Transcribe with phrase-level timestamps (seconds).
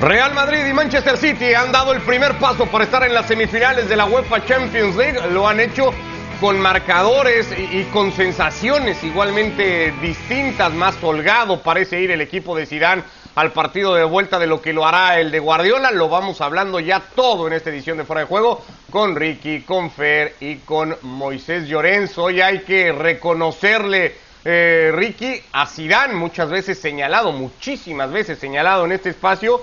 [0.00, 3.86] Real Madrid y Manchester City han dado el primer paso para estar en las semifinales
[3.86, 5.20] de la UEFA Champions League.
[5.30, 5.92] Lo han hecho
[6.40, 13.02] con marcadores y, con sensaciones igualmente distintas, más holgado parece ir el equipo de Zidane
[13.34, 15.90] al partido de vuelta de lo que lo hará el de Guardiola.
[15.90, 19.90] Lo vamos hablando ya todo en esta edición de Fuera de Juego con Ricky, con
[19.90, 22.24] Fer y con Moisés Llorenzo.
[22.24, 24.14] Hoy hay que reconocerle,
[24.46, 29.60] eh, Ricky, a Zidane, muchas veces señalado, muchísimas veces señalado en este espacio,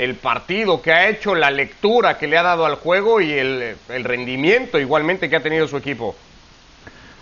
[0.00, 3.76] el partido que ha hecho, la lectura que le ha dado al juego y el,
[3.86, 6.14] rendimiento igualmente que ha tenido su equipo.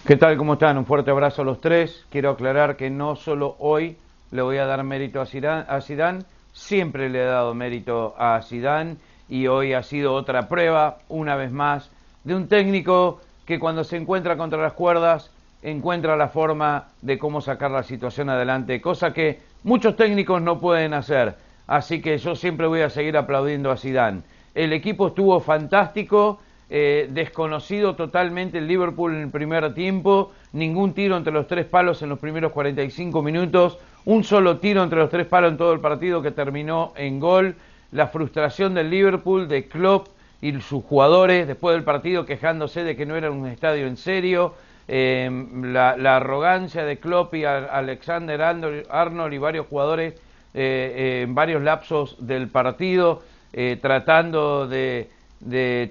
[0.06, 0.36] ¿Qué tal?
[0.36, 0.78] ¿Cómo están?
[0.78, 2.06] Un fuerte abrazo a los tres.
[2.08, 3.96] Quiero aclarar que no solo hoy
[4.30, 8.94] le voy a dar mérito a Zidane, siempre le he dado mérito a Zidane
[9.28, 11.90] y hoy ha sido otra prueba, una vez más,
[12.22, 15.32] de un técnico que cuando se encuentra contra las cuerdas
[15.62, 20.94] encuentra la forma de cómo sacar la situación adelante, cosa que muchos técnicos no pueden
[20.94, 21.47] hacer.
[21.68, 24.22] Así que yo siempre voy a seguir aplaudiendo a Zidane.
[24.54, 31.16] El equipo estuvo fantástico, eh, desconocido totalmente el Liverpool en el primer tiempo, ningún tiro
[31.16, 35.26] entre los tres palos en los primeros 45 minutos, un solo tiro entre los tres
[35.26, 37.54] palos en todo el partido que terminó en gol,
[37.92, 40.08] la frustración del Liverpool, de Klopp
[40.40, 44.54] y sus jugadores después del partido quejándose de que no era un estadio en serio,
[44.88, 45.30] eh,
[45.62, 50.14] la, la, arrogancia de Klopp y Alexander Arnold y varios jugadores
[50.54, 55.10] eh, eh, en varios lapsos del partido, eh, tratando de,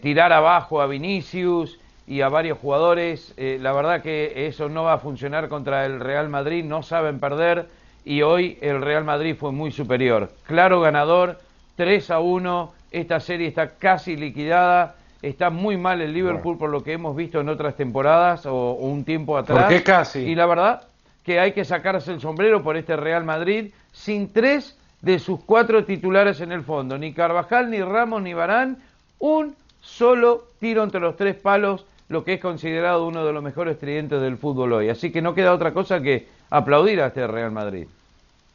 [0.02, 3.34] tirar abajo a Vinicius y a varios jugadores.
[3.38, 7.68] la verdad que eso no va a funcionar contra el Real Madrid, no saben perder
[8.04, 10.32] y hoy el Real Madrid fue muy superior.
[10.46, 11.40] Claro ganador,
[11.76, 14.96] 3 a 1, esta serie está casi liquidada.
[15.22, 19.04] Está muy mal el Liverpool por lo que hemos visto en otras temporadas o, un
[19.04, 19.64] tiempo atrás.
[19.64, 20.20] ¿Por qué casi?
[20.20, 20.87] Y la verdad
[21.28, 25.84] que hay que sacarse el sombrero por este Real Madrid sin tres de sus cuatro
[25.84, 28.78] titulares en el fondo, ni Carvajal, ni Ramos, ni Barán,
[29.20, 33.78] un solo tiro entre los tres palos, lo que es considerado uno de los mejores
[33.78, 34.88] tridentes del fútbol hoy.
[34.88, 37.88] Así que no queda otra cosa que aplaudir a este Real Madrid.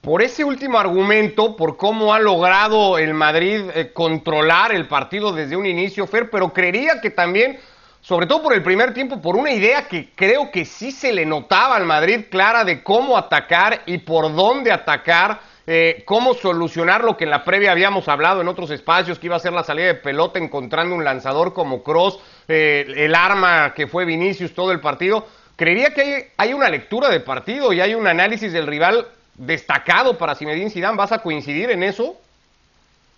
[0.00, 5.56] Por ese último argumento, por cómo ha logrado el Madrid eh, controlar el partido desde
[5.56, 7.58] un inicio, Fer, pero creería que también
[8.02, 11.24] sobre todo por el primer tiempo, por una idea que creo que sí se le
[11.24, 17.16] notaba al Madrid clara de cómo atacar y por dónde atacar, eh, cómo solucionar lo
[17.16, 19.86] que en la previa habíamos hablado en otros espacios, que iba a ser la salida
[19.86, 22.18] de pelota encontrando un lanzador como Cross,
[22.48, 25.28] eh, el arma que fue Vinicius todo el partido.
[25.54, 30.18] Creería que hay, hay, una lectura de partido y hay un análisis del rival destacado
[30.18, 30.96] para Zinedine Zidane.
[30.96, 32.16] ¿Vas a coincidir en eso?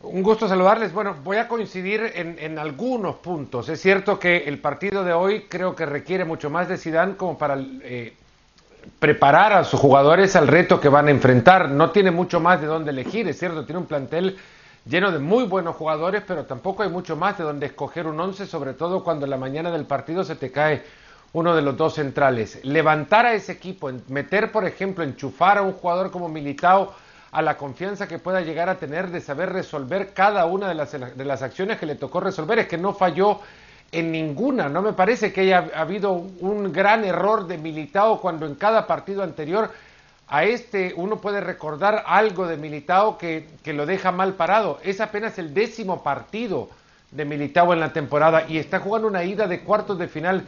[0.06, 0.92] Un gusto saludarles.
[0.92, 3.68] Bueno, voy a coincidir en, algunos puntos.
[3.68, 7.38] Es cierto que el partido de hoy creo que requiere mucho más de Zidane como
[7.38, 8.14] para eh,
[8.98, 11.70] preparar a sus jugadores al reto que van a enfrentar.
[11.70, 14.36] No tiene mucho más de dónde elegir, es cierto, tiene un plantel
[14.86, 18.46] lleno de muy buenos jugadores, pero tampoco hay mucho más de dónde escoger un once,
[18.46, 20.82] sobre todo cuando en la mañana del partido se te cae
[21.32, 22.60] uno de los dos centrales.
[22.62, 26.94] Levantar a ese equipo, meter, por ejemplo, enchufar a un jugador como Militao
[27.34, 30.92] a la confianza que pueda llegar a tener de saber resolver cada una de las,
[30.92, 32.60] de las acciones que le tocó resolver.
[32.60, 33.40] Es que no falló
[33.90, 34.68] en ninguna.
[34.68, 39.24] No me parece que haya habido un gran error de Militao cuando en cada partido
[39.24, 39.72] anterior
[40.28, 44.78] a este uno puede recordar algo de Militao que, que lo deja mal parado.
[44.84, 46.68] Es apenas el décimo partido
[47.10, 50.44] de Militao en la temporada y está jugando una ida de cuartos de final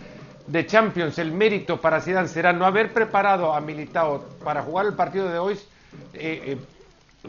[0.46, 1.18] de Champions.
[1.18, 5.38] El mérito para Zidane será no haber preparado a Militao para jugar el partido de
[5.40, 5.58] hoy.
[6.14, 6.58] Eh, eh,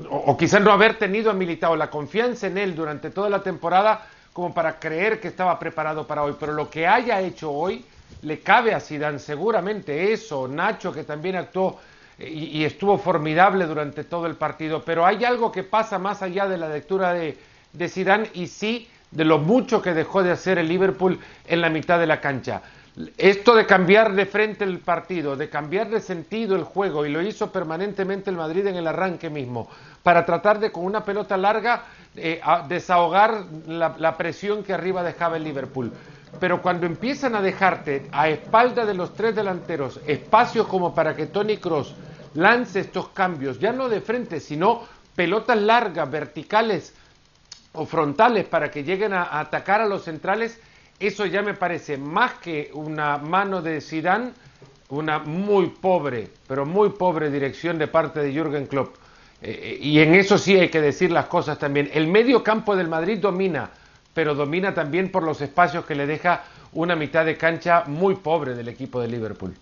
[0.09, 4.07] o, quizás no haber tenido a Militao la confianza en él durante toda la temporada
[4.33, 7.83] como para creer que estaba preparado para hoy, pero lo que haya hecho hoy
[8.21, 10.13] le cabe a Zidane seguramente.
[10.13, 11.79] Eso, Nacho que también actuó
[12.19, 16.57] y, estuvo formidable durante todo el partido, pero hay algo que pasa más allá de
[16.57, 17.37] la lectura de,
[17.73, 21.69] de Zidane y sí de lo mucho que dejó de hacer el Liverpool en la
[21.69, 22.61] mitad de la cancha.
[23.15, 27.21] Esto de cambiar de frente el partido, de cambiar de sentido el juego, y lo
[27.21, 29.69] hizo permanentemente el Madrid en el arranque mismo,
[30.01, 31.83] para tratar de con una pelota larga
[32.15, 35.93] eh, desahogar la, presión que arriba dejaba el Liverpool.
[36.39, 41.27] Pero cuando empiezan a dejarte a espalda de los tres delanteros espacios como para que
[41.27, 41.93] Tony Cross
[42.33, 44.81] lance estos cambios, ya no de frente, sino
[45.15, 46.95] pelotas largas, verticales
[47.73, 50.59] o frontales para que lleguen a atacar a los centrales,
[50.99, 54.31] eso ya me parece más que una mano de Zidane,
[54.89, 58.95] una muy pobre, pero muy pobre dirección de parte de Jürgen Klopp.
[59.41, 61.89] Eh, eh, y en eso sí hay que decir las cosas también.
[61.93, 63.69] El medio campo del Madrid domina,
[64.13, 68.55] pero domina también por los espacios que le deja una mitad de cancha muy pobre
[68.55, 69.55] del equipo de Liverpool.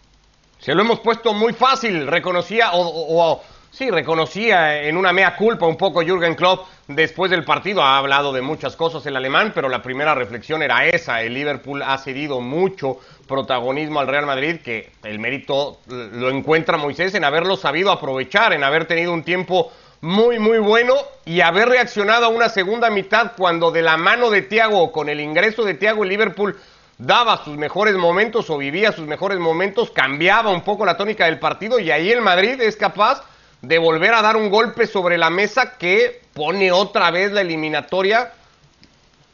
[0.59, 3.41] Se lo hemos puesto muy fácil, reconocía o
[3.75, 7.81] Sí, reconocía en una mea culpa un poco Jürgen Klopp después del partido.
[7.81, 11.21] Ha hablado de muchas cosas el alemán, pero la primera reflexión era esa.
[11.21, 17.15] El Liverpool ha cedido mucho protagonismo al Real Madrid, que el mérito lo encuentra Moisés
[17.15, 20.93] en haberlo sabido aprovechar, en haber tenido un tiempo muy, muy bueno
[21.25, 25.19] y haber reaccionado a una segunda mitad cuando de la mano de Thiago, con el
[25.19, 26.57] ingreso de Thiago, el Liverpool
[26.97, 31.39] daba sus mejores momentos o vivía sus mejores momentos, cambiaba un poco la tónica del
[31.39, 33.21] partido y ahí el Madrid es capaz
[33.67, 38.31] de volver a dar un golpe sobre la mesa que pone otra vez la eliminatoria,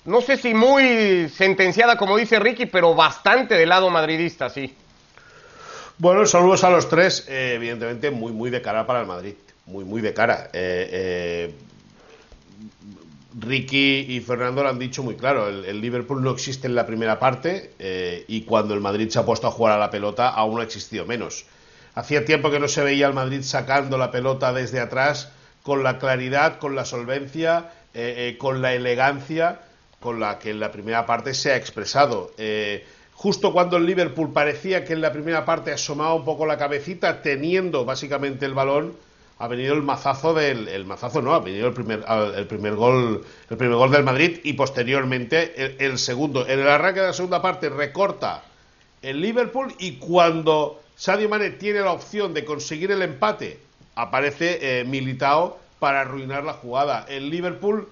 [0.05, 4.73] no sé si muy sentenciada como dice Ricky, pero bastante del lado madridista, sí.
[5.97, 9.35] Bueno, saludos a los tres, eh, evidentemente muy, muy de cara para el Madrid,
[9.67, 10.49] muy, muy de cara.
[10.53, 11.53] Eh, eh,
[13.39, 17.19] Ricky y Fernando lo han dicho muy claro, el, Liverpool no existe en la primera
[17.19, 17.71] parte
[18.27, 21.05] y cuando el Madrid se ha puesto a jugar a la pelota aún ha existido
[21.05, 21.45] menos.
[21.93, 25.31] Hacía tiempo que no se veía al Madrid sacando la pelota desde atrás
[25.63, 29.59] con la claridad, con la solvencia, eh, eh, con la elegancia
[29.99, 32.31] con la que en la primera parte se ha expresado.
[32.37, 36.57] Eh, justo cuando el Liverpool parecía que en la primera parte asomaba un poco la
[36.57, 38.95] cabecita, teniendo básicamente el balón,
[39.37, 42.05] ha venido el mazazo del el mazazo no ha venido el primer
[42.35, 46.67] el primer gol el primer gol del Madrid y posteriormente el, el segundo en el
[46.67, 48.43] arranque de la segunda parte recorta
[49.01, 53.59] el Liverpool y cuando Sadio Mane tiene la opción de conseguir el empate,
[53.95, 57.07] aparece eh, Militao para arruinar la jugada.
[57.09, 57.89] El Liverpool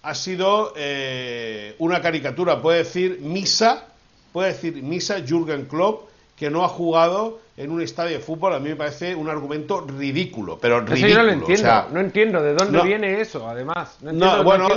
[0.00, 3.84] ha sido eh, una caricatura, puede decir misa,
[4.32, 8.60] puede decir misa Jürgen Klopp que no ha jugado en un estadio de fútbol, a
[8.60, 11.16] mí me parece un argumento ridículo, pero ridículo.
[11.16, 13.98] no lo entiendo, no entiendo de dónde viene eso, además.
[14.00, 14.70] No, bueno,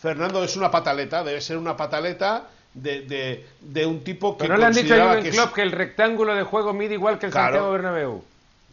[0.00, 2.48] Fernando es una pataleta, debe ser una pataleta
[2.82, 4.44] de, de, un tipo que.
[4.44, 7.18] Pero no le han dicho a Jürgen Klopp que el rectángulo de juego mide igual
[7.18, 8.22] que el Santiago Bernabéu.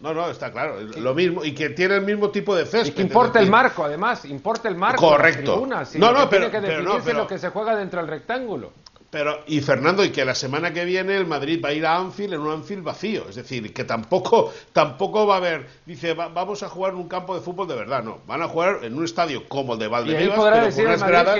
[0.02, 2.92] No, no, está claro, lo mismo y que tiene el mismo tipo de césped.
[2.92, 5.08] Y que importa el marco, además, importa el marco.
[5.08, 5.66] Correcto.
[5.66, 8.72] no, no, pero, tiene que definirse lo que se juega dentro del rectángulo.
[9.16, 11.96] Pero, y Fernando, y que la semana que viene el Madrid va a ir a
[11.96, 13.30] Anfield en un Anfield vacío.
[13.30, 17.34] Es decir, que tampoco, tampoco va a haber, dice, vamos a jugar en un campo
[17.34, 18.04] de fútbol de verdad.
[18.04, 20.86] No, van a jugar en un estadio como el de Valdebebas, podrá decir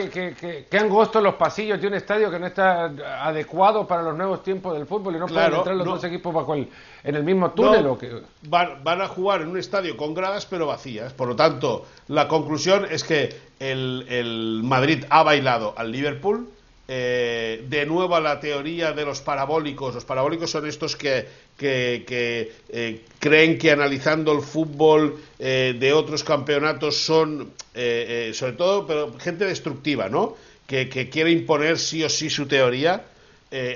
[0.10, 2.86] Que, que, que, angostos los pasillos de un estadio que no está
[3.22, 6.54] adecuado para los nuevos tiempos del fútbol y no pueden entrar los dos equipos bajo
[6.54, 6.70] el,
[7.04, 7.88] en el mismo túnel.
[7.88, 8.22] o que...
[8.44, 11.12] van, van a jugar en un estadio con gradas pero vacías.
[11.12, 16.48] Por lo tanto, la conclusión es que el, el Madrid ha bailado al Liverpool
[16.88, 19.96] eh, de nuevo a la teoría de los parabólicos.
[19.96, 21.28] Los parabólicos son estos que,
[21.60, 29.46] eh, creen que analizando el fútbol eh, de otros campeonatos son, sobre todo, pero gente
[29.46, 30.36] destructiva, ¿no?
[30.68, 33.06] Que, quiere imponer sí o sí su teoría.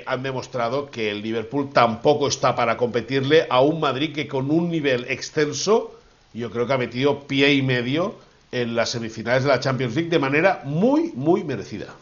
[0.06, 4.70] han demostrado que el Liverpool tampoco está para competirle a un Madrid que con un
[4.70, 5.98] nivel extenso,
[6.34, 8.16] yo creo que ha metido pie y medio
[8.52, 11.94] en las semifinales de la Champions League de manera muy, muy merecida.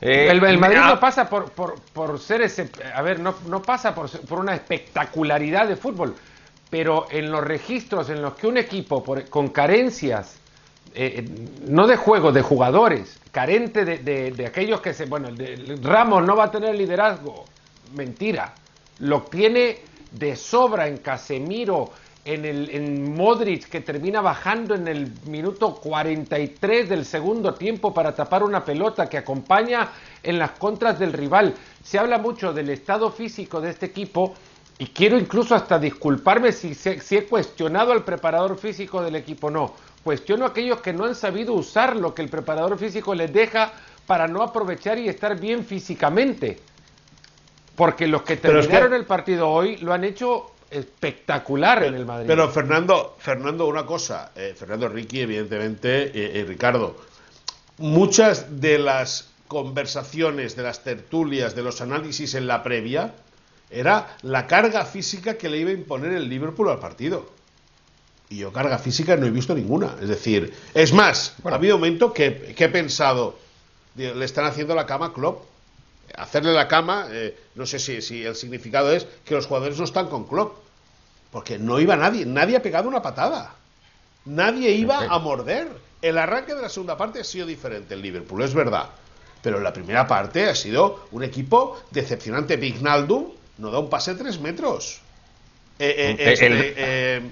[0.00, 4.10] Eh, el, Madrid no pasa por, por, ser ese, a ver, no, no pasa por,
[4.10, 6.14] por, una espectacularidad de fútbol,
[6.68, 10.38] pero en los registros en los que un equipo con carencias,
[10.94, 11.26] eh,
[11.66, 15.28] no de juego, de jugadores, carente de, de, aquellos que se, bueno,
[15.82, 17.46] Ramos no va a tener liderazgo,
[17.94, 18.54] mentira,
[18.98, 19.78] lo tiene
[20.12, 21.90] de sobra en Casemiro,
[22.26, 28.14] en, el, en Modric que termina bajando en el minuto 43 del segundo tiempo para
[28.16, 29.88] tapar una pelota que acompaña
[30.24, 31.54] en las contras del rival.
[31.84, 34.34] Se habla mucho del estado físico de este equipo
[34.76, 39.48] y quiero incluso hasta disculparme si, si he cuestionado al preparador físico del equipo.
[39.48, 43.32] No, cuestiono a aquellos que no han sabido usar lo que el preparador físico les
[43.32, 43.72] deja
[44.04, 46.58] para no aprovechar y estar bien físicamente.
[47.76, 52.26] Porque los que terminaron el partido hoy lo han hecho espectacular en el Madrid.
[52.26, 56.96] Pero Fernando, Fernando, una cosa, eh, Fernando Ricky, evidentemente, y Ricardo,
[57.78, 63.14] muchas de las conversaciones, de las tertulias, de los análisis en la previa,
[63.70, 67.30] era la carga física que le iba a imponer el Liverpool al partido.
[68.28, 69.96] Y yo carga física no he visto ninguna.
[70.00, 73.38] Es decir, es más, ha habido un momento que, he pensado,
[73.94, 75.44] le están haciendo la cama a Klopp
[76.16, 79.84] hacerle la cama, eh, no sé si, si, el significado es que los jugadores no
[79.84, 80.56] están con Klopp,
[81.30, 83.54] porque no iba nadie, nadie ha pegado una patada,
[84.24, 85.68] nadie iba a morder.
[86.02, 88.90] El arranque de la segunda parte ha sido diferente el Liverpool, es verdad,
[89.42, 92.56] pero en la primera parte ha sido un equipo decepcionante.
[92.56, 95.00] Vignaldum no da un pase de tres metros.
[95.78, 97.22] Eh, eh, este,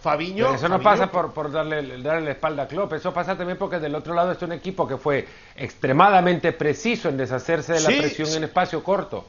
[0.00, 0.54] Fabiño.
[0.54, 3.78] eso no pasa por, por darle, darle la espalda a Klopp, eso pasa también porque
[3.78, 5.26] del otro lado es un equipo que fue
[5.56, 9.26] extremadamente preciso en deshacerse de la presión en espacio corto.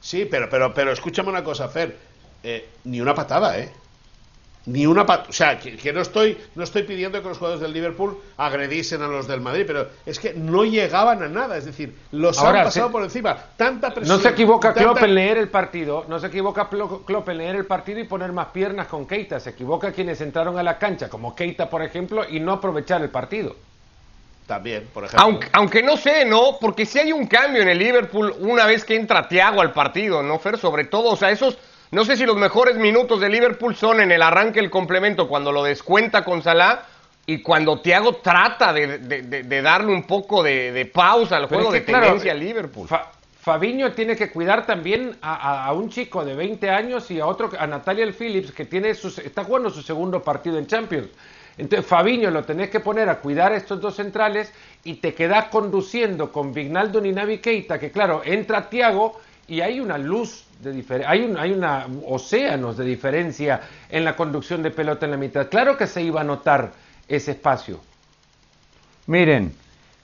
[0.00, 1.96] Sí, pero, pero, pero escúchame una cosa, Fer.
[2.42, 3.72] Eh, ni una patada, ¿eh?
[4.66, 7.60] Ni una pat- o sea, que, que no estoy no estoy pidiendo que los jugadores
[7.60, 11.66] del Liverpool agrediesen a los del Madrid, pero es que no llegaban a nada, es
[11.66, 13.36] decir, los Ahora, han pasado se- por encima.
[13.58, 14.16] Tanta presión.
[14.16, 17.56] No se equivoca tanta- Klopp en leer el partido, no se equivoca Klopp en leer
[17.56, 21.10] el partido y poner más piernas con Keita, se equivoca quienes entraron a la cancha,
[21.10, 23.54] como Keita por ejemplo, y no aprovechar el partido.
[24.46, 25.24] También, por ejemplo.
[25.24, 26.58] Aunque, aunque no sé, ¿no?
[26.60, 30.22] Porque si hay un cambio en el Liverpool una vez que entra Thiago al partido,
[30.22, 30.58] ¿no, Fer?
[30.58, 31.56] Sobre todo, o sea, esos,
[31.90, 35.52] no sé si los mejores minutos de Liverpool son en el arranque el complemento, cuando
[35.52, 36.82] lo descuenta con Salah
[37.26, 41.46] y cuando Thiago trata de, de- de- de darle un poco de, de pausa al
[41.46, 42.88] juego es de que, claro, tendencia al Liverpool.
[42.88, 43.10] Fa-
[43.40, 47.26] Fabiño tiene que cuidar también a, a- a un chico de 20 años y a
[47.26, 51.08] otro, a Natalia Phillips, que tiene sus- está jugando su segundo partido en Champions.
[51.56, 55.44] Entonces, Fabiño lo tenés que poner a cuidar a estos dos centrales y te quedás
[55.46, 60.72] conduciendo con Vignaldo y Navi Keita, que claro, entra Tiago y hay una luz de
[60.72, 63.60] diferencia, hay, un, hay una océanos de diferencia
[63.90, 65.48] en la conducción de pelota en la mitad.
[65.48, 66.72] Claro que se iba a notar
[67.08, 67.80] ese espacio.
[69.06, 69.54] Miren,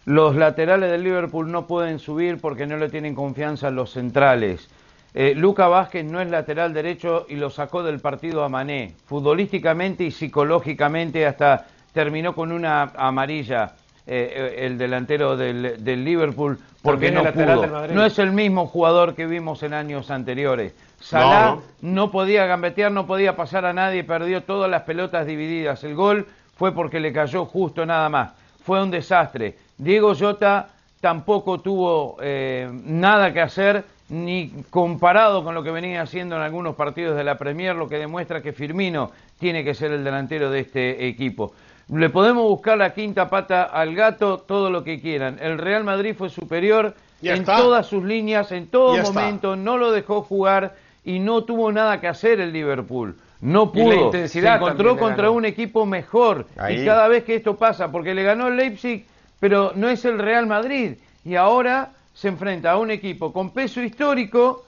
[0.04, 4.68] los laterales del Liverpool no pueden subir porque no le tienen confianza a los centrales.
[5.14, 8.94] Eh, Luca Vázquez no es lateral derecho y lo sacó del partido a Mané.
[9.06, 13.74] Futbolísticamente y psicológicamente hasta terminó con una amarilla
[14.12, 17.86] eh, eh, el delantero del, del Liverpool porque no pudo.
[17.92, 20.74] No es el mismo jugador que vimos en años anteriores.
[20.98, 25.84] Salah No, no podía gambetear, no podía pasar a nadie, perdió todas las pelotas divididas.
[25.84, 26.26] El gol
[26.56, 28.32] fue porque le cayó justo nada más.
[28.64, 29.56] Fue un desastre.
[29.78, 36.34] Diego Jota tampoco tuvo eh, nada que hacer, ni comparado con lo que venía haciendo
[36.34, 40.02] en algunos partidos de la Premier, lo que demuestra que Firmino tiene que ser el
[40.02, 41.52] delantero de este equipo.
[41.92, 45.38] Le podemos buscar la quinta pata al gato, todo lo que quieran.
[45.40, 47.56] El Real Madrid fue superior Ya en está.
[47.56, 49.12] todas sus líneas, en todo Ya está.
[49.12, 53.16] momento, no lo dejó jugar y no tuvo nada que hacer el Liverpool.
[53.40, 54.04] No Y la pudo.
[54.06, 56.46] intensidad Se encontró contra un equipo mejor.
[56.58, 56.82] Ahí.
[56.82, 59.04] Y cada vez que esto pasa, porque le ganó el Leipzig,
[59.40, 60.92] pero no es el Real Madrid.
[61.24, 64.64] Y ahora se enfrenta a un equipo con peso histórico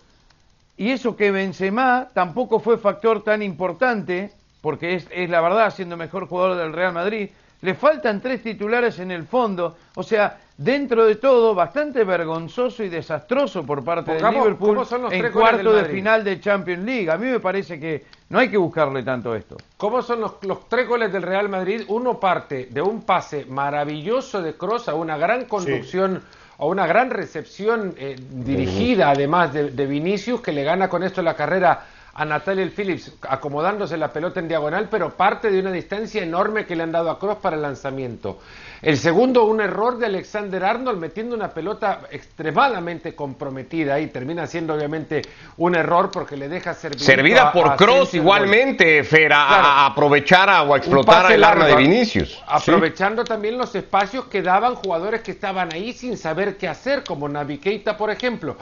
[0.77, 5.99] y eso que Benzema tampoco fue factor tan importante, porque es, es la verdad siendo
[5.99, 7.29] mejor jugador del Real Madrid.
[7.61, 12.89] Le faltan tres titulares en el fondo, o sea, dentro de todo, bastante vergonzoso y
[12.89, 16.85] desastroso por parte del Pongamos, Liverpool ¿cómo son los en cuarto de final de Champions
[16.85, 17.11] League.
[17.11, 19.57] A mí me parece que no hay que buscarle tanto esto.
[19.77, 21.83] ¿Cómo son los, los tres goles del Real Madrid?
[21.87, 26.21] Uno parte de un pase maravilloso de Kroos a una gran conducción,
[26.59, 31.23] a una gran recepción eh, dirigida además de, de Vinicius, que le gana con esto
[31.23, 36.23] la carrera a Natalia Phillips, acomodándose la pelota en diagonal, pero parte de una distancia
[36.23, 38.39] enorme que le han dado a Kroos para el lanzamiento.
[38.83, 44.75] El segundo, un error de Alexander Arnold metiendo una pelota extremadamente comprometida y termina siendo
[44.75, 45.23] obviamente
[45.57, 49.67] un error porque le deja servir Servida por Cross igualmente, Fer, a, Claro.
[49.67, 52.43] a aprovechar o a explotar el arma de largo, Vinicius.
[52.47, 57.29] Aprovechando también los espacios que daban jugadores que estaban ahí sin saber qué hacer, como
[57.29, 58.57] Navi Keita, por ejemplo.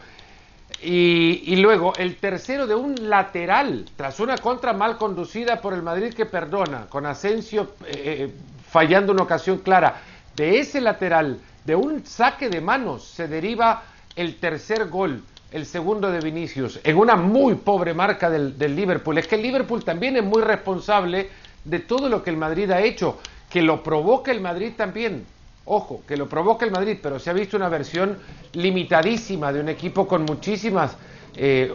[0.82, 5.82] Y, y luego el tercero de un lateral, tras una contra mal conducida por el
[5.82, 8.34] Madrid que perdona, con Asensio eh, eh,
[8.70, 10.00] fallando una ocasión clara.
[10.34, 13.82] De ese lateral, de un saque de manos, se deriva
[14.16, 19.18] el tercer gol, el segundo de Vinicius, en una muy pobre marca del, del Liverpool.
[19.18, 21.28] Es que el Liverpool también es muy responsable
[21.64, 23.18] de todo lo que el Madrid ha hecho,
[23.50, 25.26] que lo provoca el Madrid también.
[25.64, 28.18] Ojo, que lo provoca el Madrid, pero se ha visto una versión
[28.54, 30.96] limitadísima de un equipo con muchísimas,
[31.36, 31.72] eh,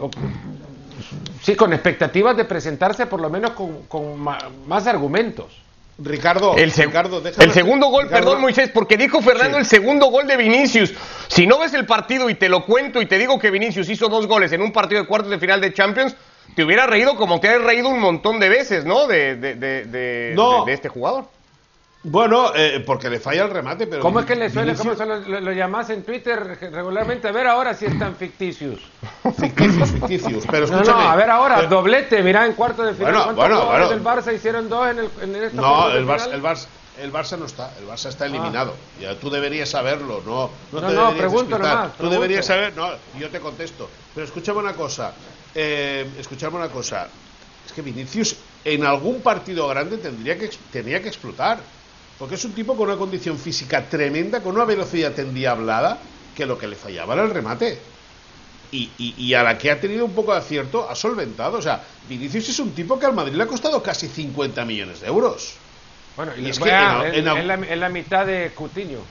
[1.42, 5.62] sí, con expectativas de presentarse por lo menos con, más argumentos.
[5.98, 9.60] Ricardo, El, seg- Ricardo, déjame- el segundo gol, Ricardo, perdón Moisés, porque dijo Fernando Sí.
[9.60, 10.92] el segundo gol de Vinicius.
[11.28, 14.08] Si no ves el partido y te lo cuento y te digo que Vinicius hizo
[14.10, 16.14] dos goles en un partido de cuartos de final de Champions,
[16.54, 19.06] te hubiera reído como te has reído un montón de veces, ¿no?
[19.06, 20.66] De, de- de- de- No.
[20.66, 21.28] de- de este jugador.
[22.08, 24.00] Bueno, eh, porque le falla el remate, pero.
[24.00, 26.38] ¿Cómo es que le suele, Vinicius- cómo se lo, lo- lo llamás en Twitter
[26.72, 27.26] regularmente?
[27.26, 28.78] A ver ahora si están ficticios.
[29.36, 30.44] Ficticios, ficticios.
[30.48, 31.02] Pero No, escúchame.
[31.04, 33.12] no, a ver ahora, pero- doblete, mira en cuarto de final.
[33.12, 33.88] Bueno, ¿Cuántos bueno, bueno.
[33.88, 36.66] del Barça hicieron dos en, el, en esta No, el Barça, el, Barça,
[37.02, 37.72] el Barça no está.
[37.80, 38.74] El Barça está eliminado.
[39.00, 40.22] Ya, tú deberías saberlo.
[40.24, 42.20] No, no, No, te no, pregunto nomás, Tú pregunto.
[42.20, 42.72] deberías saber.
[42.76, 43.90] No, yo te contesto.
[44.14, 45.12] Pero escúchame una cosa.
[45.56, 47.08] Eh, escúchame una cosa.
[47.66, 51.58] Es que Vinicius en algún partido grande tendría que, tenía que explotar.
[52.18, 56.02] Porque es un tipo con una condición física tremenda, con una velocidad endiablada,
[56.34, 57.82] que lo que le fallaba era el remate.
[58.70, 61.58] Y, y- y a la que ha tenido un poco de acierto, ha solventado.
[61.58, 65.00] O sea, Vinicius es un tipo que al Madrid le ha costado casi 50 millones
[65.00, 65.58] de euros.
[66.16, 68.52] Bueno, y Y es que vea, en- en, en- en la, en la mitad de
[68.54, 69.04] Coutinho.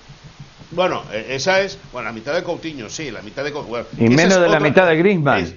[0.71, 3.69] Bueno, eh, esa es, bueno, la mitad de Coutinho, sí, la mitad de Coutinho.
[3.69, 5.43] bueno, Y menos es de la mitad de Griezmann.
[5.43, 5.55] es-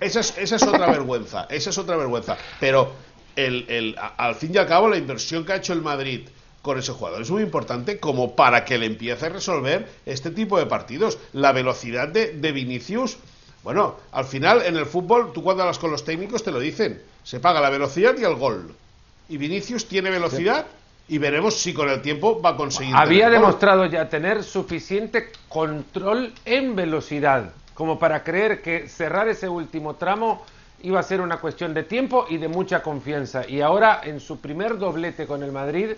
[0.00, 2.36] esa, es, esa es otra vergüenza, esa es otra vergüenza.
[2.60, 2.92] Pero
[3.36, 6.28] el, al fin y al cabo la inversión que ha hecho el Madrid
[6.62, 10.58] con ese jugador es muy importante como para que le empiece a resolver este tipo
[10.58, 11.18] de partidos.
[11.32, 13.16] La velocidad de, de Vinicius,
[13.62, 17.02] bueno, al final en el fútbol, tú cuando hablas con los técnicos te lo dicen,
[17.22, 18.74] se paga la velocidad y el gol.
[19.28, 20.66] Y Vinicius tiene velocidad
[21.08, 22.94] y veremos si con el tiempo va a conseguir.
[22.94, 29.94] Había demostrado ya tener suficiente control en velocidad como para creer que cerrar ese último
[29.94, 30.44] tramo
[30.82, 33.48] iba a ser una cuestión de tiempo y de mucha confianza.
[33.48, 35.92] Y ahora en su primer doblete con el Madrid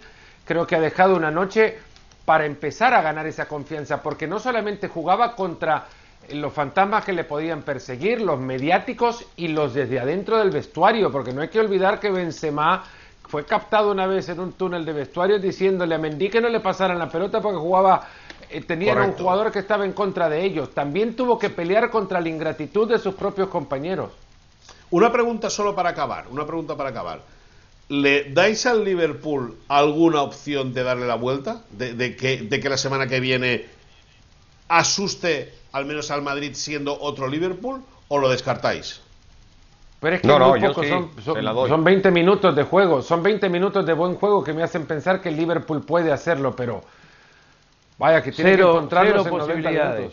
[0.44, 1.78] creo que ha dejado una noche
[2.24, 5.86] para empezar a ganar esa confianza, porque no solamente jugaba contra
[6.30, 11.32] los fantasmas que le podían perseguir, los mediáticos y los desde adentro del vestuario, porque
[11.32, 12.84] no hay que olvidar que Benzema
[13.26, 16.60] fue captado una vez en un túnel de vestuario diciéndole a Mendy que no le
[16.60, 18.06] pasaran la pelota porque jugaba
[18.50, 20.74] eh, tenía un jugador que estaba en contra de ellos.
[20.74, 24.12] También tuvo que pelear contra la ingratitud de sus propios compañeros.
[24.90, 27.20] Una pregunta solo para acabar, una pregunta para acabar.
[27.92, 31.60] ¿Le dais al Liverpool alguna opción de darle la vuelta?
[31.68, 33.66] De, que, de que la semana que viene
[34.66, 39.02] asuste al menos al Madrid siendo otro Liverpool o lo descartáis?
[40.00, 41.10] Pero es que no, no, son,
[41.68, 45.20] son, 20 minutos de juego, son 20 minutos de buen juego que me hacen pensar
[45.20, 46.82] que el Liverpool puede hacerlo, pero
[47.98, 50.12] vaya que tiene cero, que encontrarlos cero posibilidades.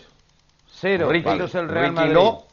[0.70, 2.12] Cero, Ricky, el Real Madrid.
[2.12, 2.44] No.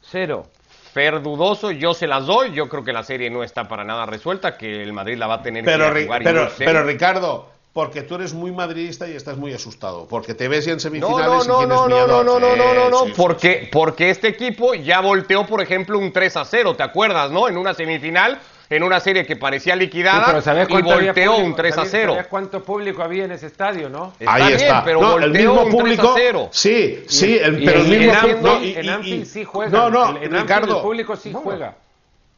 [0.00, 0.46] Cero.
[0.94, 2.52] Fer dudoso, yo se las doy.
[2.52, 5.34] Yo creo que la serie no está para nada resuelta, que el Madrid la va
[5.34, 6.22] a tener pero, que jugar.
[6.22, 10.66] Pero, pero Ricardo, porque tú eres muy madridista y estás muy asustado, porque te ves
[10.66, 12.06] ya en semifinales no, no, y no, miedo.
[12.06, 16.12] No, no, no, no, no, no, porque, porque este equipo ya volteó, por ejemplo, un
[16.12, 17.48] 3 a 0, ¿te acuerdas, no?
[17.48, 18.38] En una semifinal
[18.70, 22.12] en una serie que parecía liquidada y volteó un 3 a 0.
[22.12, 24.12] ¿Sabías cuánto público había en ese estadio, no?
[24.26, 24.84] Ahí está.
[24.84, 26.48] pero volteó el mismo un público, 3 a 0.
[26.52, 28.80] Sí, sí, pero el mismo público.
[28.80, 29.70] En Anfield sí juega.
[29.70, 30.76] No, no, en Ricardo.
[30.76, 31.76] El público sí juega.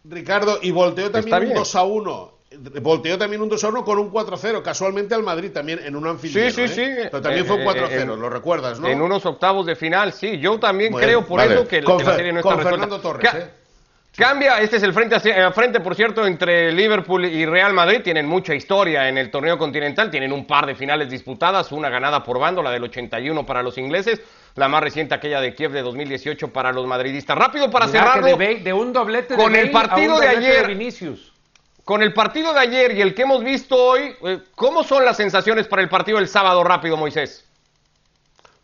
[0.05, 2.37] Ricardo, y volteó también un 2 a 1
[2.81, 5.81] volteó también un 2 a 1 con un 4 a 0, casualmente al Madrid también
[5.85, 6.51] en un anfitrión.
[6.51, 6.91] Sí, sí, sí.
[7.11, 8.89] Pero también fue un 4 a 0, lo recuerdas, ¿no?
[8.89, 10.39] En unos octavos de final, sí.
[10.39, 13.51] Yo también creo por eso que, la serie no está con Fernando Torres, ¿eh?
[14.17, 18.01] Cambia, este es el frente, eh, frente, por cierto, entre Liverpool y Real Madrid.
[18.03, 22.25] Tienen mucha historia en el torneo continental, tienen un par de finales disputadas, una ganada
[22.25, 24.23] por bando, la del 81 para los ingleses,
[24.55, 27.37] la más reciente aquella de Kiev de 2018 para los madridistas.
[27.37, 30.67] Rápido para cerrar de, un doblete con el partido de ayer.
[30.67, 31.35] Vinicius.
[31.85, 35.19] Con el partido de ayer y el que hemos visto hoy, eh, ¿cómo son las
[35.19, 37.45] sensaciones para el partido del sábado rápido, Moisés?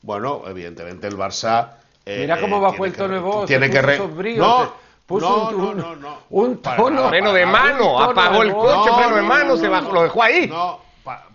[0.01, 1.75] Bueno, evidentemente el Barça.
[2.07, 3.47] Eh, Mira cómo bajó el tono de voz.
[3.47, 3.83] Tiene que.
[3.83, 3.99] Re...
[4.35, 7.09] No, no, un, no, no, no, Un tono.
[7.09, 10.47] Freno de mano, apagó el coche, freno de mano, se bajó, lo dejó ahí.
[10.47, 10.81] No,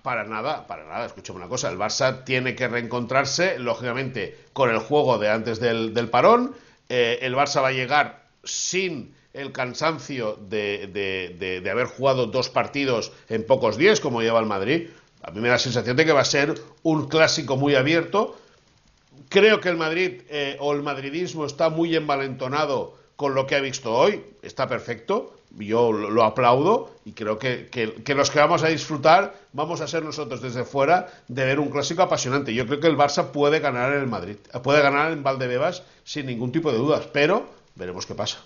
[0.01, 1.05] para nada, para nada.
[1.05, 5.93] Escúchame una cosa, el Barça tiene que reencontrarse, lógicamente, con el juego de antes del,
[5.93, 6.55] del parón.
[6.89, 12.49] Eh, el Barça va a llegar sin el cansancio de, de, de, haber jugado dos
[12.49, 14.89] partidos en pocos días, como lleva el Madrid.
[15.21, 18.35] A mí me da la sensación de que va a ser un clásico muy abierto.
[19.29, 23.59] Creo que el Madrid eh, o el madridismo está muy envalentonado con lo que ha
[23.59, 27.67] visto hoy, está perfecto, yo lo, aplaudo y creo que,
[28.15, 32.03] los que vamos a disfrutar vamos a ser nosotros desde fuera de ver un clásico
[32.03, 32.53] apasionante.
[32.53, 36.27] Yo creo que el Barça puede ganar en el Madrid, puede ganar en Valdebebas sin
[36.27, 38.37] ningún tipo de dudas, pero veremos qué pasa.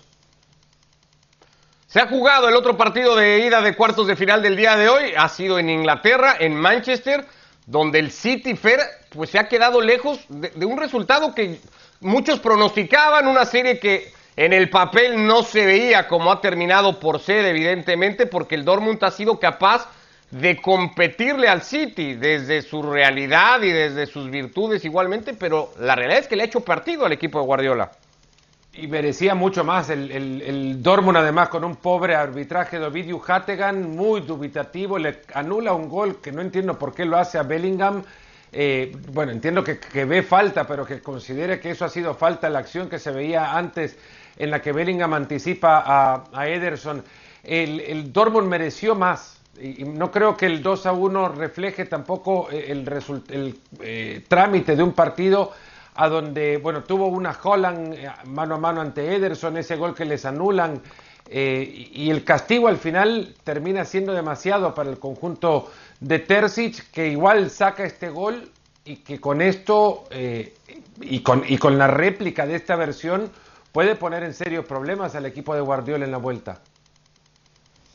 [1.86, 4.88] Se ha jugado el otro partido de ida de cuartos de final del día de
[4.88, 7.26] hoy, ha sido en Inglaterra, en Manchester,
[7.66, 8.80] donde el City Fair
[9.10, 11.60] pues se ha quedado lejos de un resultado que
[12.00, 17.20] muchos pronosticaban, una serie que en el papel no se veía como ha terminado por
[17.20, 19.88] ser, evidentemente, porque el Dortmund ha sido capaz
[20.30, 26.20] de competirle al City desde su realidad y desde sus virtudes igualmente, pero la realidad
[26.20, 27.92] es que le ha hecho partido al equipo de Guardiola.
[28.74, 33.94] Y merecía mucho más el, el, Dortmund, además, con un pobre arbitraje de Ovidio Hattegan,
[33.94, 38.02] muy dubitativo, le anula un gol que no entiendo por qué lo hace a Bellingham.
[38.50, 42.48] Eh, bueno, entiendo que, que, ve falta, pero que considere que eso ha sido falta
[42.48, 43.98] la acción que se veía antes
[44.42, 45.84] en la que Bellingham anticipa
[46.32, 47.04] a, Ederson.
[47.44, 49.40] El, el, Dortmund mereció más.
[49.60, 52.88] Y no creo que el 2 a 1 refleje tampoco eh, el,
[53.28, 55.52] el eh, trámite de un partido
[55.94, 60.04] a donde, bueno, tuvo una Holland eh, mano a mano ante Ederson, ese gol que
[60.04, 60.80] les anulan,
[61.34, 67.48] y el castigo al final termina siendo demasiado para el conjunto de Terzic, que igual
[67.48, 68.50] saca este gol
[68.84, 70.04] y que con esto
[71.00, 73.30] y, con, y con la réplica de esta versión
[73.72, 76.60] puede poner en serio problemas al equipo de Guardiola en la vuelta.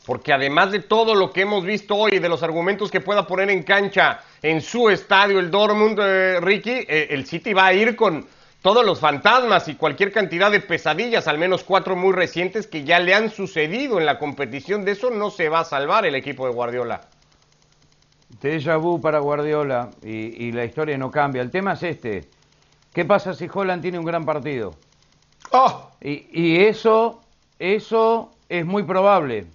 [0.04, 3.26] Porque además de todo lo que hemos visto hoy, y de los argumentos que pueda
[3.26, 7.74] poner en cancha en su estadio el Dortmund, eh, Ricky, eh, el City va a
[7.74, 8.26] ir con,
[8.62, 12.98] todos los fantasmas y cualquier cantidad de pesadillas, al menos cuatro muy recientes que ya
[12.98, 14.84] le han sucedido en la competición.
[14.84, 17.02] De eso no se va a salvar el equipo de Guardiola.
[18.42, 21.40] Déjà vu para Guardiola y, y la historia no cambia.
[21.40, 22.28] El tema es este.
[22.92, 24.74] ¿Qué pasa si Holland tiene un gran partido?
[25.52, 25.90] ¡Oh!
[26.00, 27.20] Y, y eso,
[27.58, 29.46] eso es muy probable.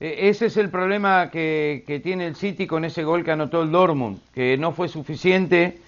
[0.00, 3.62] E- ese es el problema que, que tiene el City con ese gol que anotó
[3.62, 5.78] el Dortmund, que no fue suficiente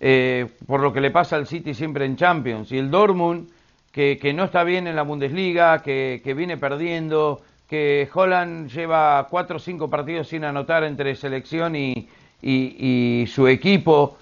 [0.00, 2.72] eh, por lo que le pasa al City siempre en Champions.
[2.72, 3.48] Y el Dortmund,
[3.92, 9.26] que, que no está bien en la Bundesliga, que, que viene perdiendo, que Holland lleva
[9.30, 12.08] cuatro o cinco partidos sin anotar entre selección y,
[12.42, 14.18] y- y su equipo,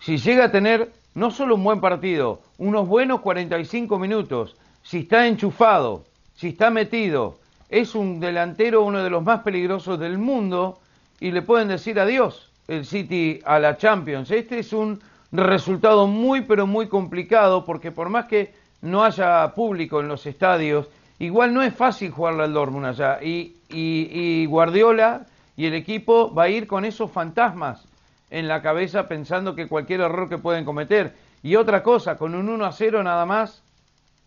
[0.00, 5.26] si llega a tener no solo un buen partido, unos buenos 45 minutos, si está
[5.26, 10.78] enchufado, si está metido, es un delantero uno de los más peligrosos del mundo
[11.20, 14.30] y le pueden decir adiós el City a la Champions.
[14.30, 15.00] Este es un
[15.32, 20.86] resultado muy pero muy complicado porque por más que no haya público en los estadios,
[21.18, 23.18] igual no es fácil jugarle al Dortmund allá.
[23.22, 27.84] Y, y- y Guardiola y el equipo va a ir con esos fantasmas
[28.30, 31.14] en la cabeza pensando que cualquier error que pueden cometer.
[31.42, 33.62] Y otra cosa, con un 1 a 0 nada más,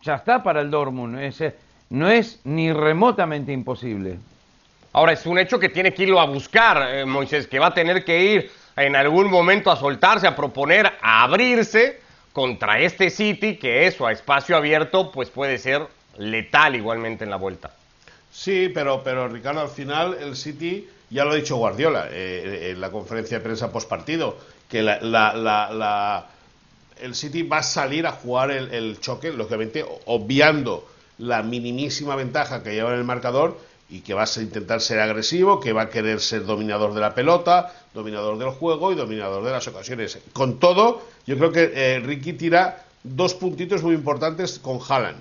[0.02, 1.20] ya está para el Dortmund.
[1.20, 1.56] Es, eh,
[1.90, 4.18] no es ni remotamente imposible.
[4.94, 7.74] Ahora es un hecho que tiene que irlo a buscar, eh, Moisés, que va a
[7.74, 12.00] tener que ir en algún momento a soltarse, a proponer, a abrirse
[12.34, 15.88] contra este City, que eso a espacio abierto, pues puede ser
[16.18, 17.72] letal igualmente en la vuelta.
[18.32, 22.80] Sí, pero, pero Ricardo, al final el City, ya lo ha dicho Guardiola eh, en
[22.82, 24.38] la conferencia de prensa post partido,
[24.70, 26.28] que la, la- la- la-
[27.02, 32.64] el City va a salir a jugar el, el choque, lógicamente obviando la minimísima ventaja
[32.64, 33.58] que lleva en el marcador
[33.90, 37.14] y que va a intentar ser agresivo, que va a querer ser dominador de la
[37.14, 40.18] pelota, dominador del juego y dominador de las ocasiones.
[40.32, 45.18] Con todo, yo creo que eh, Ricky tira dos puntitos muy importantes con Haaland.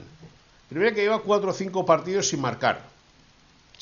[0.69, 2.83] Primero que lleva cuatro o cinco partidos sin marcar.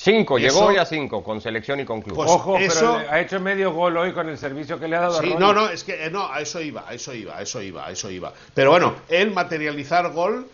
[0.01, 2.15] Cinco, Eso- llegó ya cinco, con selección y con club.
[2.15, 5.01] Pues Ojo, eso- pero ha hecho medio gol hoy con el servicio que le ha
[5.01, 5.41] dado a Sí, Rodri.
[5.41, 7.85] no, no, es que eh, no, a eso iba, a eso iba, a eso iba,
[7.85, 8.33] a eso iba.
[8.55, 10.47] Pero bueno, el materializar gol,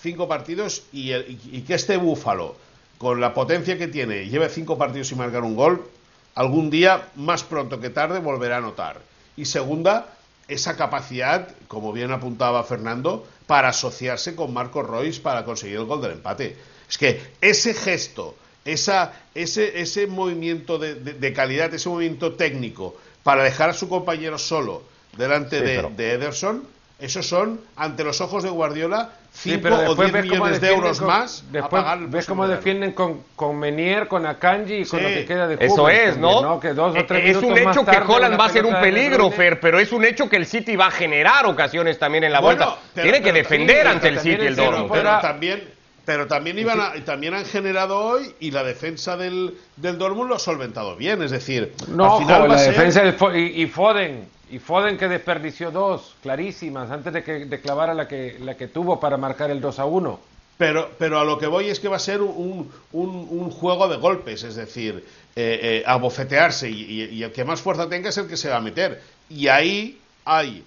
[0.00, 2.56] cinco partidos y, el- y- y que este Búfalo,
[2.96, 5.86] con la potencia que tiene, lleve cinco partidos sin marcar un gol,
[6.34, 9.00] algún día, más pronto que tarde, volverá a anotar.
[9.36, 10.06] Y segunda,
[10.48, 16.00] esa capacidad, como bien apuntaba Fernando, para asociarse con Marco Royce para conseguir el gol
[16.00, 16.56] del empate.
[16.88, 18.34] Es que ese gesto,
[18.66, 23.88] esa, ese, ese movimiento de, de- de calidad, ese movimiento técnico, para dejar a su
[23.88, 24.82] compañero solo
[25.16, 26.64] delante Sí, de, pero- de Ederson,
[26.98, 30.44] esos son, ante los ojos de Guardiola, Sí, 5 pero o después 10 ves cómo
[30.44, 34.08] millones de euros con- más a Después pagar el ves cómo defienden con, con Menier,
[34.08, 36.58] con Akanji y con Sí, lo que queda de Eso Hummels es, ¿no?
[36.58, 39.30] Que dos o tres es un hecho que tarde Holland va a ser un peligro.
[39.30, 42.40] Fer, pero es un hecho que el City va a generar ocasiones también en la
[42.40, 42.80] Bueno, vuelta.
[42.94, 44.90] pero- Tiene que defender ante el City el Dortmund.
[44.90, 45.68] pero también
[46.06, 50.36] pero también iban a- también han generado hoy y la defensa del, del Dortmund lo
[50.36, 53.60] ha solventado bien es decir No, al final va la ser- defensa del Fo- y,
[53.62, 58.38] y Foden, y Foden que desperdició dos clarísimas antes de que de clavara la que
[58.40, 60.20] la que tuvo para marcar el 2 a 1.
[60.56, 63.88] pero pero a lo que voy es que va a ser un, un- un juego
[63.88, 68.08] de golpes es decir eh, eh, abofetearse y, y- y el que más fuerza tenga
[68.10, 70.62] es el que se va a meter y ahí hay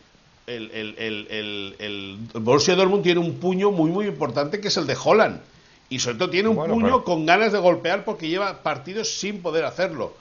[0.49, 4.87] el, el, el, el, Borussia Dortmund tiene un puño muy muy importante que es el
[4.87, 5.39] de Holland
[5.89, 9.09] y sobre todo tiene un Bueno, puño pero- con ganas de golpear porque lleva partidos
[9.19, 10.13] sin poder hacerlo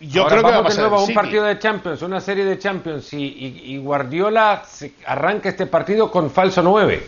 [0.00, 2.58] yo Ahora creo que va a pasar nuevo un partido de Champions, una serie de
[2.58, 7.06] Champions y, y- y Guardiola se arranca este partido con falso 9.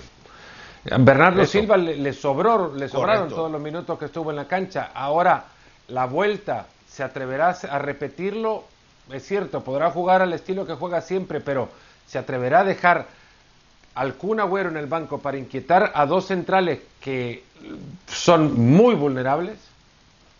[1.00, 1.52] Bernardo Eso.
[1.58, 3.36] Silva le, le sobró, le sobraron Correcto.
[3.36, 4.90] todos los minutos que estuvo en la cancha.
[4.94, 5.44] Ahora
[5.88, 8.64] la vuelta se atreverá a repetirlo.
[9.10, 11.68] Es cierto, podrá jugar al estilo que juega siempre, pero
[12.06, 13.06] se atreverá a dejar
[13.94, 17.44] al Kun Agüero en el banco para inquietar a dos centrales que
[18.06, 19.58] son muy vulnerables.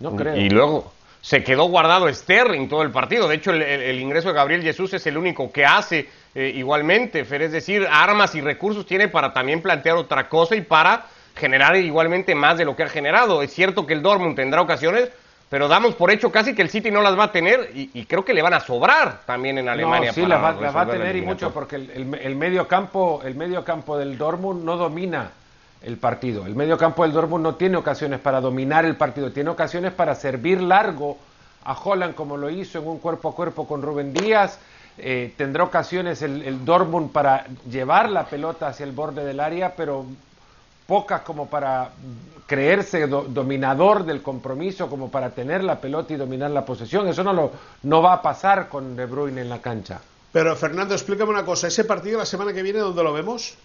[0.01, 0.37] No creo.
[0.37, 3.29] Y luego se quedó guardado Sterling todo el partido.
[3.29, 6.53] De hecho, el, el- el ingreso de Gabriel Jesús es el único que hace eh,
[6.55, 7.25] igualmente.
[7.25, 11.77] Fer, es decir, armas y recursos tiene para también plantear otra cosa y para generar
[11.77, 13.41] igualmente más de lo que ha generado.
[13.43, 15.11] Es cierto que el Dortmund tendrá ocasiones,
[15.49, 18.07] pero damos por hecho casi que el City no las va a tener y, y
[18.07, 20.09] creo que le van a sobrar también en Alemania.
[20.11, 22.37] No, sí, para la va, la va a tener y mucho porque el, el, el
[22.37, 25.31] medio campo, el medio campo del Dortmund no domina
[25.83, 26.47] el partido.
[26.47, 30.15] El medio campo del Dortmund no tiene ocasiones para dominar el partido, tiene ocasiones para
[30.15, 31.19] servir largo
[31.65, 34.59] a Holland como lo hizo en un cuerpo a cuerpo con Rubén Díaz.
[34.97, 39.75] Eh, tendrá ocasiones el, el Dortmund para llevar la pelota hacia el borde del área,
[39.77, 40.07] pero
[40.87, 41.91] pocas como para
[42.47, 47.09] creerse do- dominador del compromiso, como para tener la pelota y dominar la posesión.
[47.09, 47.53] Eso no, lo,
[47.85, 50.01] no va a pasar con De Bruyne en la cancha.
[50.33, 51.69] Pero Fernando, explícame una cosa.
[51.69, 53.57] ¿Ese partido la semana que viene dónde lo vemos?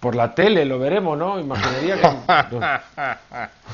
[0.00, 1.40] por la tele lo veremos, ¿no?
[1.40, 2.08] Imaginaría que...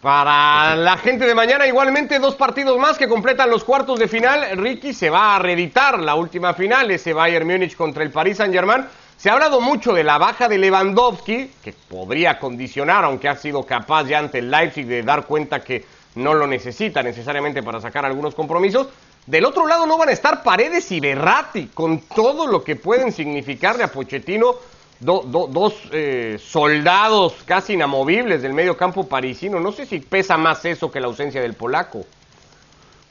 [0.00, 4.56] Para la gente de mañana, igualmente dos partidos más que completan los cuartos de final.
[4.58, 8.84] Ricky se va a reeditar la última final, ese Bayern Múnich contra el Paris Saint-Germain.
[9.16, 13.64] Se ha hablado mucho de la baja de Lewandowski, que podría condicionar, aunque ha sido
[13.64, 15.84] capaz ya ante el Leipzig de dar cuenta que
[16.16, 18.88] no lo necesita necesariamente para sacar algunos compromisos.
[19.26, 23.12] Del otro lado no van a estar Paredes y Berratti, con todo lo que pueden
[23.12, 24.56] significarle a Pochettino
[25.00, 29.60] dos eh, soldados casi inamovibles del medio campo parisino.
[29.60, 32.04] No sé si pesa más eso que la ausencia del polaco.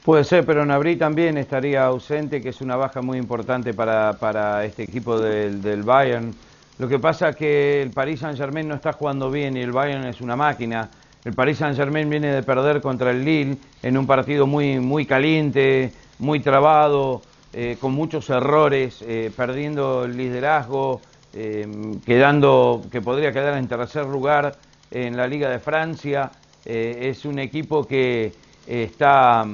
[0.04, 4.62] Puede ser, pero Nabri también estaría ausente, que es una baja muy importante para, para
[4.62, 6.34] este equipo del, del, Bayern.
[6.76, 10.04] Lo que pasa es que el Paris Saint-Germain no está jugando bien y el Bayern
[10.04, 10.90] es una máquina.
[11.24, 15.90] El Paris Saint-Germain viene de perder contra el Lille en un partido muy, muy caliente,
[16.18, 17.22] muy trabado,
[17.54, 21.00] eh, con muchos errores, eh, perdiendo el liderazgo,
[21.32, 21.66] eh,
[22.04, 24.54] quedando, que podría quedar en tercer lugar
[24.90, 26.30] en la Liga de Francia.
[26.66, 28.32] es un equipo que
[28.66, 29.46] está,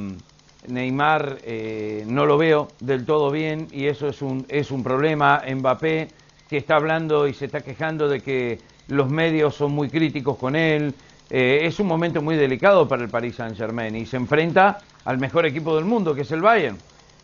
[0.69, 1.39] Neymar
[2.07, 5.43] no lo veo del todo bien y eso es un, es un problema.
[5.49, 6.09] Mbappé
[6.49, 10.57] que está hablando y se está quejando de que los medios son muy críticos con
[10.57, 10.95] él.
[11.31, 15.47] es un momento muy delicado para el Paris Saint Germain y se enfrenta al mejor
[15.47, 16.77] equipo del mundo, que es el Bayern.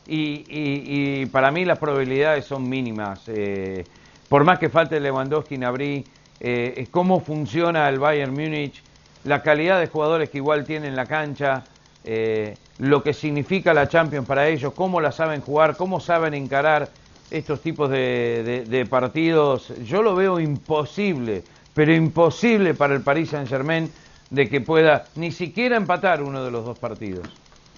[0.09, 3.22] Y, para mí las probabilidades son mínimas.
[3.27, 3.85] Eh,
[4.29, 6.05] por más que falte Lewandowski, Nabri,
[6.40, 8.83] eh, cómo funciona el Bayern Múnich,
[9.25, 11.64] la calidad de jugadores que igual tienen en la cancha,
[12.05, 16.89] eh, lo que significa la Champions para ellos, cómo la saben jugar, cómo saben encarar
[17.31, 19.73] estos tipos de, partidos.
[19.85, 21.43] Yo lo veo imposible,
[21.75, 23.91] pero imposible para el Paris Saint Germain
[24.31, 27.29] de que pueda ni siquiera empatar uno de los dos partidos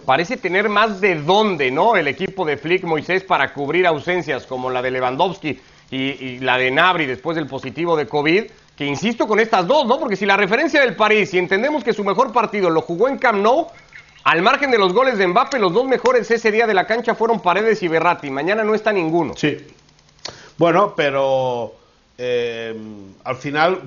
[0.04, 1.94] parece tener más de dónde, ¿no?
[1.94, 6.70] El equipo de Flick Moisés para cubrir ausencias como la de Lewandowski y, la de
[6.70, 9.98] Nabri después del positivo de COVID, que insisto con estas dos, ¿no?
[9.98, 13.18] Porque si la referencia del París, si entendemos que su mejor partido lo jugó en
[13.18, 13.66] Camp Nou,
[14.28, 17.14] al margen de los goles de Mbappe, los dos mejores ese día de la cancha
[17.14, 18.28] fueron Paredes y Berratti.
[18.28, 19.34] Mañana no está ninguno.
[19.34, 19.56] Sí.
[20.58, 21.74] Bueno, pero
[22.18, 22.76] eh,
[23.24, 23.80] al final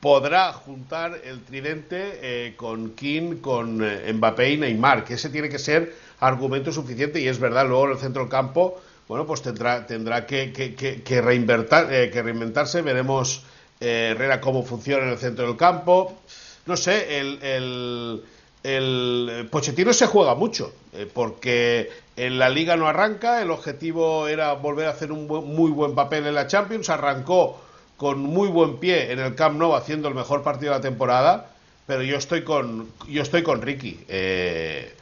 [0.00, 5.50] podrá juntar el tridente eh, con King, con eh, Mbappé y Neymar, que ese tiene
[5.50, 9.42] que ser argumento suficiente y es verdad, luego en el centro del campo, bueno, pues
[9.42, 13.44] tendrá, tendrá que, que, que, que eh, reinventarse, veremos
[13.80, 16.22] Herrera cómo funciona en el centro del campo,
[16.64, 18.22] no sé, el,
[18.66, 20.72] el Pochettino se juega mucho,
[21.14, 25.94] porque en la liga no arranca, el objetivo era volver a hacer un muy buen
[25.94, 27.60] papel en la Champions, arrancó
[27.96, 31.50] con muy buen pie en el Camp Nou haciendo el mejor partido de la temporada,
[31.86, 34.00] pero yo estoy con yo estoy con Ricky.
[34.08, 34.92] Eh,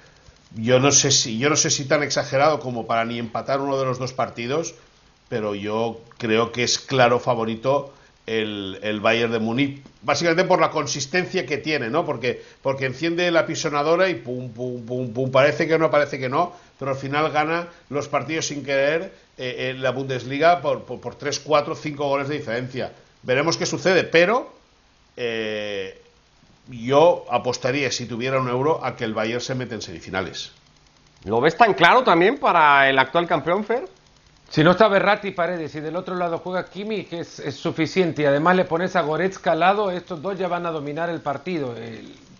[0.56, 3.78] yo no sé si yo no sé si tan exagerado como para ni empatar uno
[3.78, 4.74] de los dos partidos,
[5.28, 7.92] pero yo creo que es claro favorito
[8.26, 12.06] el, el Bayern de Múnich, básicamente por la consistencia que tiene, ¿no?
[12.06, 16.28] Porque, porque enciende la pisonadora y pum, pum, pum, pum, parece que no, parece que
[16.28, 21.14] no, pero al final gana los partidos sin querer eh, en la Bundesliga por, por,
[21.14, 22.92] 3, 4, 5 goles de diferencia.
[23.22, 24.54] Veremos qué sucede, pero
[25.16, 26.00] eh,
[26.68, 30.52] yo apostaría, si tuviera un euro, a que el Bayern se mete en semifinales.
[31.24, 33.84] ¿Lo ves tan claro también para el actual campeón, Fer?
[34.48, 38.24] Si no está Berratti Paredes y del otro lado juega Kimmich es, es suficiente y
[38.26, 41.74] además le pones a Goretzka al lado, estos dos ya van a dominar el partido,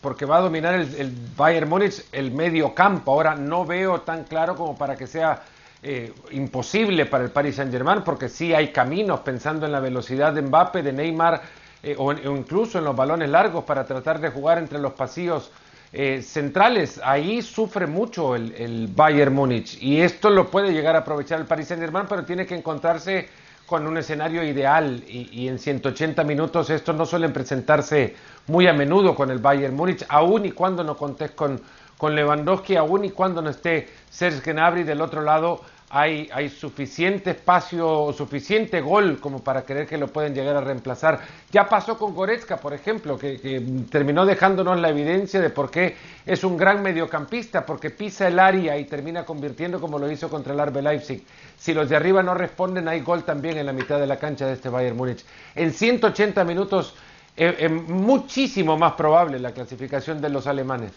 [0.01, 3.13] porque va a dominar el, Bayern Múnich el medio campo.
[3.13, 5.43] Ahora no veo tan claro como para que sea
[5.83, 10.33] eh, imposible para el Paris Saint Germain, porque sí hay caminos pensando en la velocidad
[10.33, 11.43] de Mbappe, de Neymar
[11.83, 15.51] eh, o incluso en los balones largos para tratar de jugar entre los pasillos
[15.97, 17.01] eh, centrales.
[17.05, 21.69] Ahí sufre mucho el, Bayern Múnich y esto lo puede llegar a aprovechar el Paris
[21.69, 23.29] Saint-Germain, pero tiene que encontrarse
[23.65, 28.17] con un escenario ideal y, en 180 minutos estos no suelen presentarse
[28.49, 31.61] muy a menudo con el Bayern Múnich, aún y cuando no contés con,
[31.97, 35.61] con Lewandowski, aún y cuando no esté Serge Gnabry del otro lado
[35.97, 41.21] hay, suficiente espacio, suficiente gol como para creer que lo pueden llegar a reemplazar.
[41.53, 45.95] Ya pasó con Goretzka, por ejemplo, que, terminó dejándonos la evidencia de por qué
[46.27, 50.53] es un gran mediocampista, porque pisa el área y termina convirtiendo como lo hizo contra
[50.53, 51.23] el RB Leipzig.
[51.57, 54.47] Si los de arriba no responden, hay gol también en la mitad de la cancha
[54.47, 55.25] de este Bayern Múnich.
[55.55, 56.97] En 180 minutos,
[57.37, 60.91] es eh, eh, muchísimo más probable la clasificación de los alemanes.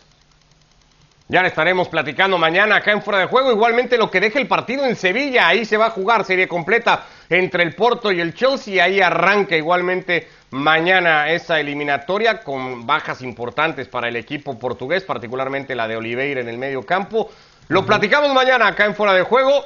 [1.30, 3.52] Ya le estaremos platicando mañana acá en Fuera de Juego.
[3.52, 5.48] Igualmente lo que deje el partido en Sevilla.
[5.48, 8.82] Ahí se va a jugar serie completa entre el Porto y el Chelsea.
[8.82, 15.88] Ahí arranca igualmente mañana esa eliminatoria con bajas importantes para el equipo portugués, particularmente la
[15.90, 17.30] de Oliveira en el medio campo.
[17.68, 19.66] Lo platicamos mañana acá en Fuera de Juego.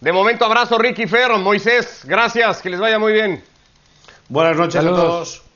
[0.00, 3.42] De momento abrazo Ricky Ferro, Moisés, gracias, que les vaya muy bien.
[4.28, 5.47] Buenas noches a todos.